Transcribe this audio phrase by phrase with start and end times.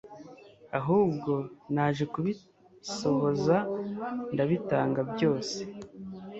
[0.79, 1.33] ahubwo
[1.73, 3.57] naje kubisohoza
[4.33, 5.57] ndabitanga byose